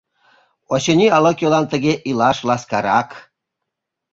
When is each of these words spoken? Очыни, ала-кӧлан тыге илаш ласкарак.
Очыни, 0.73 1.07
ала-кӧлан 1.15 1.65
тыге 1.71 1.93
илаш 2.09 2.37
ласкарак. 2.47 3.09